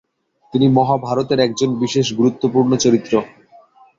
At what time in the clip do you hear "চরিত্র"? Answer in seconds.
2.75-3.13